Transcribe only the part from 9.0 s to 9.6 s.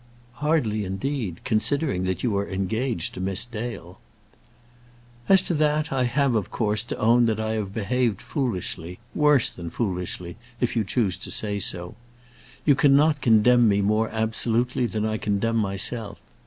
worse